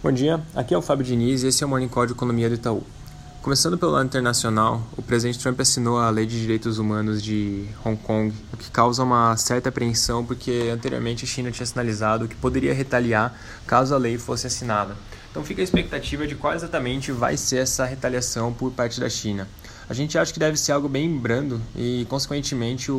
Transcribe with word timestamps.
Bom 0.00 0.12
dia, 0.12 0.40
aqui 0.54 0.72
é 0.72 0.78
o 0.78 0.80
Fábio 0.80 1.04
Diniz 1.04 1.42
e 1.42 1.48
esse 1.48 1.64
é 1.64 1.66
o 1.66 1.68
Morning 1.68 1.88
Call 1.88 2.06
de 2.06 2.12
Economia 2.12 2.48
do 2.48 2.54
Itaú. 2.54 2.84
Começando 3.42 3.76
pelo 3.76 3.90
lado 3.90 4.06
internacional, 4.06 4.80
o 4.96 5.02
presidente 5.02 5.40
Trump 5.40 5.58
assinou 5.58 5.98
a 5.98 6.08
Lei 6.08 6.24
de 6.24 6.40
Direitos 6.40 6.78
Humanos 6.78 7.20
de 7.20 7.66
Hong 7.84 7.96
Kong, 7.96 8.32
o 8.52 8.56
que 8.56 8.70
causa 8.70 9.02
uma 9.02 9.36
certa 9.36 9.70
apreensão 9.70 10.24
porque 10.24 10.70
anteriormente 10.72 11.24
a 11.24 11.26
China 11.26 11.50
tinha 11.50 11.66
sinalizado 11.66 12.28
que 12.28 12.36
poderia 12.36 12.72
retaliar 12.72 13.36
caso 13.66 13.92
a 13.92 13.98
lei 13.98 14.16
fosse 14.18 14.46
assinada. 14.46 14.96
Então 15.32 15.42
fica 15.42 15.62
a 15.62 15.64
expectativa 15.64 16.28
de 16.28 16.36
qual 16.36 16.54
exatamente 16.54 17.10
vai 17.10 17.36
ser 17.36 17.56
essa 17.56 17.84
retaliação 17.84 18.52
por 18.52 18.70
parte 18.70 19.00
da 19.00 19.08
China. 19.08 19.48
A 19.88 19.94
gente 19.94 20.16
acha 20.16 20.32
que 20.32 20.38
deve 20.38 20.56
ser 20.56 20.70
algo 20.70 20.88
bem 20.88 21.18
brando 21.18 21.60
e, 21.74 22.06
consequentemente, 22.08 22.92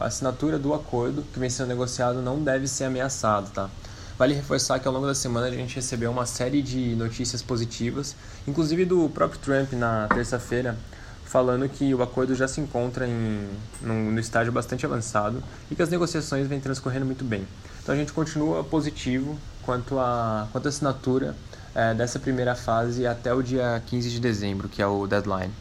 a 0.00 0.06
assinatura 0.06 0.58
do 0.58 0.72
acordo 0.72 1.22
que 1.34 1.38
vem 1.38 1.50
sendo 1.50 1.68
negociado 1.68 2.22
não 2.22 2.42
deve 2.42 2.66
ser 2.66 2.84
ameaçado, 2.84 3.50
tá? 3.50 3.68
Vale 4.18 4.32
reforçar 4.32 4.78
que 4.78 4.88
ao 4.88 4.94
longo 4.94 5.06
da 5.06 5.14
semana 5.14 5.46
a 5.46 5.50
gente 5.50 5.76
recebeu 5.76 6.10
uma 6.10 6.24
série 6.24 6.62
de 6.62 6.96
notícias 6.96 7.42
positivas, 7.42 8.16
inclusive 8.48 8.86
do 8.86 9.10
próprio 9.10 9.38
Trump 9.40 9.74
na 9.74 10.08
terça-feira, 10.08 10.74
falando 11.26 11.68
que 11.68 11.94
o 11.94 12.02
acordo 12.02 12.34
já 12.34 12.48
se 12.48 12.58
encontra 12.58 13.06
em, 13.06 13.46
no, 13.82 14.12
no 14.12 14.18
estágio 14.18 14.50
bastante 14.50 14.86
avançado 14.86 15.42
e 15.70 15.74
que 15.74 15.82
as 15.82 15.90
negociações 15.90 16.46
vêm 16.46 16.58
transcorrendo 16.58 17.04
muito 17.04 17.24
bem. 17.24 17.46
Então 17.82 17.94
a 17.94 17.98
gente 17.98 18.10
continua 18.10 18.64
positivo 18.64 19.38
quanto 19.62 19.98
à 19.98 20.48
quanto 20.50 20.66
assinatura 20.66 21.36
é, 21.74 21.92
dessa 21.92 22.18
primeira 22.18 22.54
fase 22.54 23.06
até 23.06 23.34
o 23.34 23.42
dia 23.42 23.82
15 23.86 24.08
de 24.08 24.18
dezembro, 24.18 24.66
que 24.66 24.80
é 24.80 24.86
o 24.86 25.06
deadline. 25.06 25.52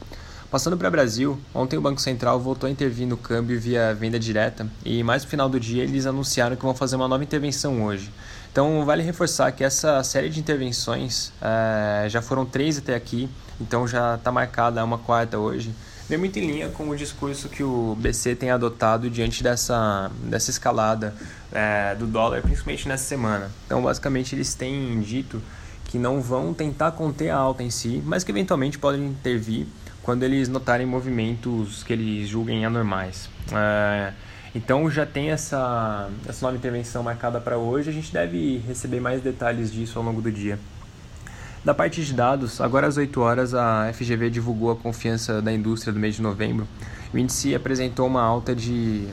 Passando 0.55 0.77
para 0.77 0.87
o 0.87 0.91
Brasil, 0.91 1.37
ontem 1.53 1.75
o 1.75 1.81
Banco 1.81 1.99
Central 1.99 2.39
voltou 2.39 2.65
a 2.65 2.71
intervir 2.71 3.05
no 3.05 3.17
câmbio 3.17 3.59
via 3.59 3.93
venda 3.93 4.17
direta 4.17 4.65
e 4.85 5.03
mais 5.03 5.25
no 5.25 5.29
final 5.29 5.49
do 5.49 5.59
dia 5.59 5.83
eles 5.83 6.05
anunciaram 6.05 6.55
que 6.55 6.63
vão 6.63 6.73
fazer 6.73 6.95
uma 6.95 7.09
nova 7.09 7.21
intervenção 7.21 7.83
hoje. 7.83 8.09
Então 8.53 8.85
vale 8.85 9.03
reforçar 9.03 9.51
que 9.51 9.65
essa 9.65 10.01
série 10.01 10.29
de 10.29 10.39
intervenções 10.39 11.33
é, 11.41 12.07
já 12.07 12.21
foram 12.21 12.45
três 12.45 12.77
até 12.77 12.95
aqui, 12.95 13.29
então 13.59 13.85
já 13.85 14.15
está 14.15 14.31
marcada 14.31 14.81
uma 14.81 14.97
quarta 14.97 15.37
hoje. 15.37 15.75
Vem 16.07 16.17
muito 16.17 16.39
em 16.39 16.47
linha 16.49 16.69
com 16.69 16.87
o 16.87 16.95
discurso 16.95 17.49
que 17.49 17.61
o 17.61 17.93
BC 17.99 18.37
tem 18.37 18.49
adotado 18.49 19.09
diante 19.09 19.43
dessa, 19.43 20.09
dessa 20.23 20.51
escalada 20.51 21.13
é, 21.51 21.95
do 21.95 22.07
dólar, 22.07 22.41
principalmente 22.41 22.87
nessa 22.87 23.03
semana. 23.03 23.51
Então 23.65 23.81
basicamente 23.81 24.33
eles 24.33 24.55
têm 24.55 25.01
dito 25.01 25.41
que 25.83 25.99
não 25.99 26.21
vão 26.21 26.53
tentar 26.53 26.93
conter 26.93 27.29
a 27.29 27.35
alta 27.35 27.61
em 27.61 27.69
si, 27.69 28.01
mas 28.05 28.23
que 28.23 28.31
eventualmente 28.31 28.79
podem 28.79 29.05
intervir 29.05 29.67
quando 30.05 30.21
eles 30.21 30.47
notarem 30.47 30.85
movimentos 30.85 31.83
que 31.83 31.91
eles 31.91 32.29
julguem 32.29 32.63
anormais. 32.63 33.27
É, 33.51 34.13
então 34.53 34.89
já 34.89 35.03
tem 35.03 35.31
essa, 35.31 36.09
essa 36.29 36.45
nova 36.45 36.55
intervenção 36.55 37.01
marcada 37.01 37.41
para 37.41 37.57
hoje, 37.57 37.89
a 37.89 37.93
gente 37.93 38.13
deve 38.13 38.59
receber 38.67 38.99
mais 38.99 39.23
detalhes 39.23 39.73
disso 39.73 39.97
ao 39.97 40.05
longo 40.05 40.21
do 40.21 40.31
dia. 40.31 40.59
Da 41.65 41.73
parte 41.73 42.05
de 42.05 42.13
dados, 42.13 42.61
agora 42.61 42.85
às 42.85 42.97
8 42.97 43.19
horas 43.19 43.55
a 43.55 43.91
FGV 43.91 44.29
divulgou 44.29 44.69
a 44.69 44.75
confiança 44.75 45.41
da 45.41 45.51
indústria 45.51 45.91
do 45.91 45.99
mês 45.99 46.13
de 46.13 46.21
novembro. 46.21 46.67
O 47.11 47.17
índice 47.17 47.55
apresentou 47.55 48.05
uma 48.05 48.21
alta 48.21 48.55
de 48.55 49.07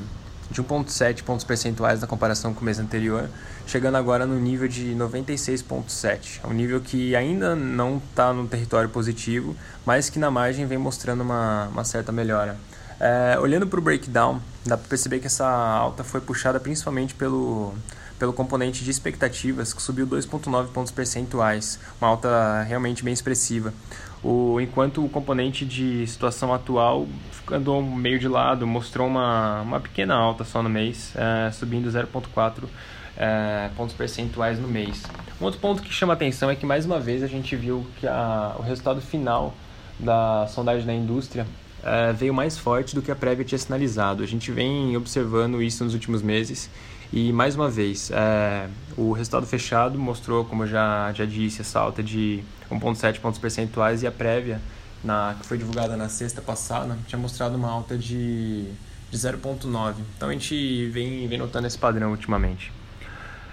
de 0.52 0.62
1,7 0.62 1.22
pontos 1.22 1.44
percentuais 1.44 2.00
na 2.00 2.06
comparação 2.06 2.54
com 2.54 2.60
o 2.60 2.64
mês 2.64 2.78
anterior, 2.78 3.28
chegando 3.66 3.96
agora 3.96 4.26
no 4.26 4.38
nível 4.38 4.68
de 4.68 4.94
96,7. 4.94 6.40
É 6.44 6.46
um 6.46 6.52
nível 6.52 6.80
que 6.80 7.16
ainda 7.16 7.56
não 7.56 7.96
está 7.96 8.32
no 8.32 8.46
território 8.46 8.88
positivo, 8.88 9.56
mas 9.84 10.10
que 10.10 10.18
na 10.18 10.30
margem 10.30 10.66
vem 10.66 10.78
mostrando 10.78 11.22
uma, 11.22 11.68
uma 11.68 11.84
certa 11.84 12.12
melhora. 12.12 12.56
É, 13.04 13.36
olhando 13.40 13.66
para 13.66 13.80
o 13.80 13.82
breakdown, 13.82 14.40
dá 14.64 14.76
para 14.76 14.86
perceber 14.86 15.18
que 15.18 15.26
essa 15.26 15.44
alta 15.44 16.04
foi 16.04 16.20
puxada 16.20 16.60
principalmente 16.60 17.16
pelo, 17.16 17.74
pelo 18.16 18.32
componente 18.32 18.84
de 18.84 18.92
expectativas, 18.92 19.74
que 19.74 19.82
subiu 19.82 20.06
2,9 20.06 20.68
pontos 20.68 20.92
percentuais, 20.92 21.80
uma 22.00 22.08
alta 22.08 22.62
realmente 22.62 23.02
bem 23.02 23.12
expressiva. 23.12 23.74
O, 24.22 24.60
enquanto 24.60 25.04
o 25.04 25.08
componente 25.08 25.66
de 25.66 26.06
situação 26.06 26.54
atual 26.54 27.08
andou 27.50 27.82
meio 27.82 28.20
de 28.20 28.28
lado, 28.28 28.68
mostrou 28.68 29.08
uma, 29.08 29.62
uma 29.62 29.80
pequena 29.80 30.14
alta 30.14 30.44
só 30.44 30.62
no 30.62 30.68
mês, 30.68 31.12
é, 31.16 31.50
subindo 31.50 31.90
0,4 31.90 32.68
é, 33.16 33.68
pontos 33.76 33.96
percentuais 33.96 34.60
no 34.60 34.68
mês. 34.68 35.02
Um 35.40 35.44
outro 35.44 35.58
ponto 35.58 35.82
que 35.82 35.92
chama 35.92 36.12
atenção 36.12 36.48
é 36.48 36.54
que 36.54 36.64
mais 36.64 36.86
uma 36.86 37.00
vez 37.00 37.20
a 37.20 37.26
gente 37.26 37.56
viu 37.56 37.84
que 37.98 38.06
a, 38.06 38.54
o 38.60 38.62
resultado 38.62 39.00
final 39.00 39.52
da 39.98 40.46
sondagem 40.48 40.86
da 40.86 40.94
indústria 40.94 41.46
é, 41.82 42.12
veio 42.12 42.32
mais 42.32 42.56
forte 42.56 42.94
do 42.94 43.02
que 43.02 43.10
a 43.10 43.16
prévia 43.16 43.44
tinha 43.44 43.58
sinalizado. 43.58 44.22
A 44.22 44.26
gente 44.26 44.50
vem 44.50 44.96
observando 44.96 45.62
isso 45.62 45.84
nos 45.84 45.94
últimos 45.94 46.22
meses 46.22 46.70
e 47.12 47.32
mais 47.32 47.54
uma 47.54 47.68
vez 47.68 48.10
é, 48.10 48.68
o 48.96 49.12
resultado 49.12 49.46
fechado 49.46 49.98
mostrou, 49.98 50.44
como 50.44 50.62
eu 50.62 50.68
já, 50.68 51.12
já 51.12 51.26
disse, 51.26 51.60
essa 51.60 51.78
alta 51.78 52.02
de 52.02 52.42
1,7 52.70 53.20
pontos 53.20 53.38
percentuais 53.38 54.02
e 54.02 54.06
a 54.06 54.12
prévia, 54.12 54.60
na, 55.04 55.36
que 55.38 55.46
foi 55.46 55.58
divulgada 55.58 55.96
na 55.96 56.08
sexta 56.08 56.40
passada, 56.40 56.96
tinha 57.06 57.18
mostrado 57.18 57.56
uma 57.56 57.68
alta 57.68 57.98
de, 57.98 58.64
de 59.10 59.18
0,9. 59.18 59.94
Então 60.16 60.28
a 60.28 60.32
gente 60.32 60.86
vem, 60.88 61.26
vem 61.28 61.38
notando 61.38 61.66
esse 61.66 61.76
padrão 61.76 62.12
ultimamente. 62.12 62.72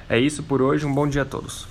É 0.07 0.17
isso 0.17 0.41
por 0.44 0.61
hoje, 0.61 0.85
um 0.85 0.94
bom 0.94 1.07
dia 1.07 1.23
a 1.23 1.25
todos. 1.25 1.67